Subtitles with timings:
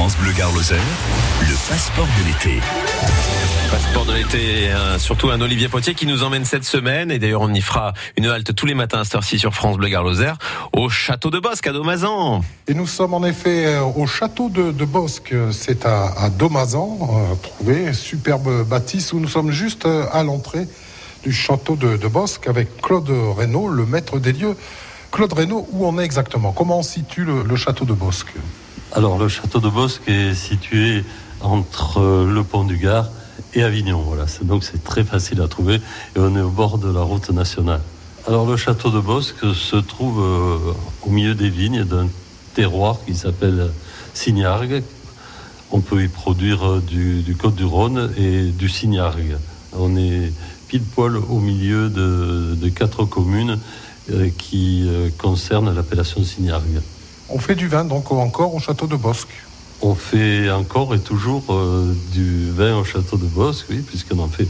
[0.00, 2.60] France Bleu Gare le passeport de l'été.
[3.70, 7.10] Passeport de l'été, surtout un Olivier Potier qui nous emmène cette semaine.
[7.10, 9.76] Et d'ailleurs, on y fera une halte tous les matins à cette heure-ci sur France
[9.76, 10.06] Bleu Gare
[10.74, 12.40] au château de Bosque à Domazan.
[12.66, 15.34] Et nous sommes en effet euh, au château de, Bosque.
[15.52, 20.66] C'est à, à Domazan, euh, trouvé, superbe bâtisse où nous sommes juste euh, à l'entrée
[21.22, 24.56] du château de, Bosque avec Claude Reynaud, le maître des lieux.
[25.12, 26.52] Claude Reynaud, où on est exactement?
[26.52, 28.32] Comment on situe le, château de Bosque?
[28.92, 31.04] Alors, le château de Bosque est situé
[31.40, 33.08] entre le pont du Gard
[33.54, 34.00] et Avignon.
[34.00, 37.30] Voilà, donc c'est très facile à trouver et on est au bord de la route
[37.30, 37.80] nationale.
[38.26, 40.72] Alors, le château de Bosque se trouve euh,
[41.02, 42.08] au milieu des vignes d'un
[42.54, 43.70] terroir qui s'appelle
[44.12, 44.82] Signargues.
[45.70, 49.36] On peut y produire euh, du, Côte du Rhône et du Signargues.
[49.72, 50.32] On est
[50.68, 53.58] pile poil au milieu de quatre communes
[54.12, 56.80] euh, qui euh, concerne l'appellation Signargue.
[57.32, 59.44] On fait du vin donc encore au château de Bosque
[59.82, 64.28] On fait encore et toujours euh, du vin au château de Bosque, oui, puisqu'on en
[64.28, 64.48] fait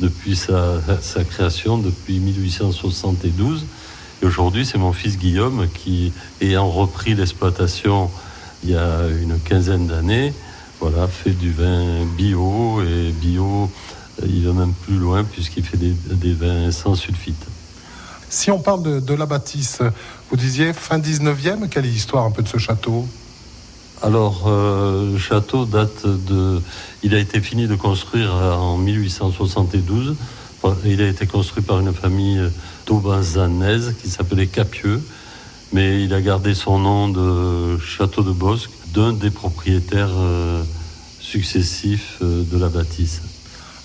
[0.00, 0.80] depuis sa,
[1.28, 3.66] création, depuis 1872.
[4.22, 8.10] Et aujourd'hui, c'est mon fils Guillaume qui, ayant repris l'exploitation
[8.64, 10.32] il y a une quinzaine d'années,
[10.80, 13.68] voilà, fait du vin bio et bio,
[14.24, 17.51] il va même plus loin puisqu'il fait des vins sans sulfite.
[18.32, 19.82] Si on parle de, la bâtisse,
[20.30, 23.06] vous disiez fin 19e, quelle est l'histoire un peu de ce château?
[24.00, 26.62] Alors, euh, le château date de.
[27.02, 30.16] Il a été fini de construire en 1872.
[30.86, 32.40] Il a été construit par une famille
[32.86, 35.02] taubazanaise qui s'appelait Capieux,
[35.74, 40.62] mais il a gardé son nom de château de Bosque d'un des propriétaires euh,
[41.20, 43.20] successifs euh, de la bâtisse.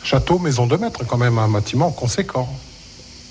[0.04, 2.48] Château, maison de maître, quand même, un bâtiment conséquent.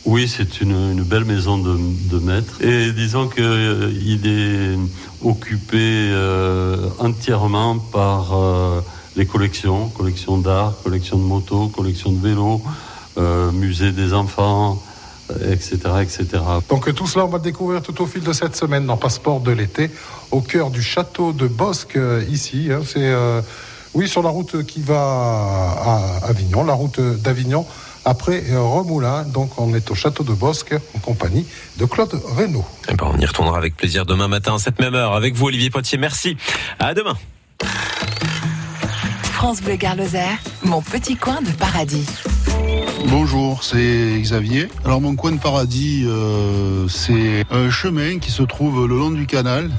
[0.07, 2.63] Oui, c'est une, belle maison de, maître.
[2.63, 8.81] Et disons qu'il euh, est occupé euh, entièrement par euh,
[9.17, 12.63] les collections, collections d'art, collections de motos, collections de vélos,
[13.53, 14.81] musée des enfants,
[15.51, 16.27] etc., etc.
[16.69, 19.51] Donc tout cela, on va découvrir tout au fil de cette semaine dans Passeport de
[19.51, 19.91] l'été,
[20.31, 21.99] au cœur du château de Bosque,
[22.31, 22.69] ici.
[22.71, 22.83] Hein.
[22.87, 23.13] c'est,
[23.95, 27.67] oui, sur la route qui va à Avignon, la route d'Avignon
[28.07, 29.25] après Remoulin.
[29.25, 31.45] Donc on est au château de Bosque en compagnie
[31.77, 32.65] de Claude Reynaud.
[32.89, 35.47] Eh ben, on y retournera avec plaisir demain matin à cette même heure avec vous
[35.47, 35.99] Olivier Potier.
[35.99, 36.37] Merci.
[36.79, 37.17] À demain.
[39.23, 42.07] France Bleu Garloser, mon petit coin de paradis.
[43.09, 44.69] Bonjour, c'est Xavier.
[44.85, 49.27] Alors mon coin de paradis, euh, c'est un chemin qui se trouve le long du
[49.27, 49.71] canal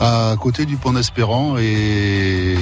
[0.00, 2.56] à côté du pont d'Espérant et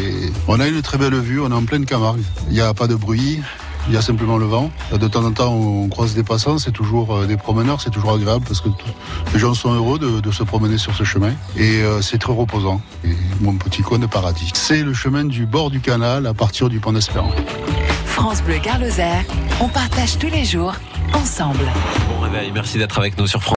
[0.49, 2.23] on a une très belle vue, on est en pleine Camargue.
[2.49, 3.41] Il n'y a pas de bruit,
[3.87, 4.71] il y a simplement le vent.
[4.93, 8.13] De temps en temps, on croise des passants, c'est toujours euh, des promeneurs, c'est toujours
[8.13, 8.69] agréable parce que
[9.33, 12.81] les gens sont heureux de, se promener sur ce chemin et euh, c'est très reposant.
[13.05, 14.51] Et mon petit coin de paradis.
[14.55, 17.33] C'est le chemin du bord du canal à partir du pont d'Espérance.
[18.05, 19.27] France Bleu Garloser,
[19.61, 20.75] on partage tous les jours
[21.15, 21.65] ensemble.
[22.09, 23.47] Bon réveil, merci d'être avec nous sur France.